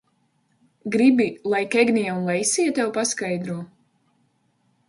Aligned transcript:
Gribi, 0.95 1.27
lai 1.53 1.59
Kegnija 1.77 2.15
un 2.21 2.25
Leisija 2.31 2.75
tev 2.81 2.93
paskaidro? 2.99 3.63